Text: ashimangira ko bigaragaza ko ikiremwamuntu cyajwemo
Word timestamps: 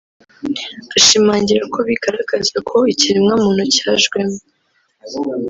ashimangira 0.97 1.63
ko 1.73 1.79
bigaragaza 1.89 2.55
ko 2.69 2.77
ikiremwamuntu 2.93 3.63
cyajwemo 3.75 4.37